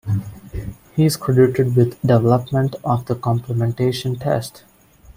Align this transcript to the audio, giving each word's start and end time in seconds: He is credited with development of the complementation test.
He 0.95 1.05
is 1.05 1.15
credited 1.15 1.75
with 1.75 2.01
development 2.01 2.75
of 2.83 3.05
the 3.05 3.13
complementation 3.15 4.19
test. 4.19 4.63